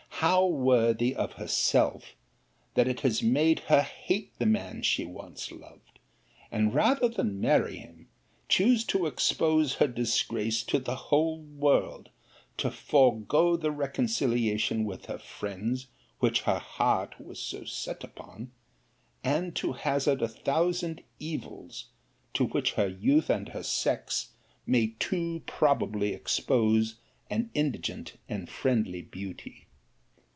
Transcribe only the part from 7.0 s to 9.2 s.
than marry him, choose to